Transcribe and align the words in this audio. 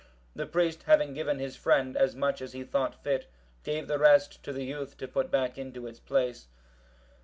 The 0.35 0.47
priest, 0.47 0.81
having 0.87 1.13
given 1.13 1.37
his 1.37 1.55
friend 1.55 1.95
as 1.95 2.15
much 2.15 2.41
as 2.41 2.53
he 2.53 2.63
thought 2.63 2.95
fit, 3.03 3.27
gave 3.63 3.87
the 3.87 3.99
rest 3.99 4.41
to 4.41 4.51
the 4.51 4.63
youth 4.63 4.97
to 4.97 5.07
put 5.07 5.29
back 5.29 5.59
into 5.59 5.85
its 5.85 5.99
place. 5.99 6.47